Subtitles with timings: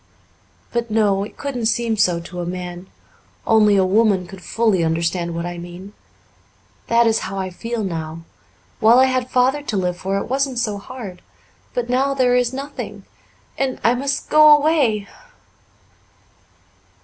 [0.71, 2.87] "But, no, it couldn't seem so to a man.
[3.45, 5.93] Only a woman could fully understand what I mean.
[6.87, 8.23] That is how I feel now.
[8.79, 11.21] While I had Father to live for it wasn't so hard.
[11.75, 13.05] But now there is nothing.
[13.59, 15.07] And I must go away."